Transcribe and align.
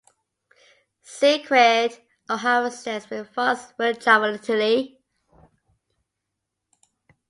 "Secret," 1.03 2.03
O'Hara 2.27 2.71
says 2.71 3.07
with 3.11 3.29
faux 3.35 3.71
joviality. 3.77 4.99